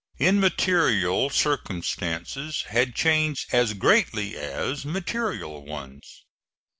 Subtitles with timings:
[0.17, 6.23] Immaterial circumstances had changed as greatly as material ones.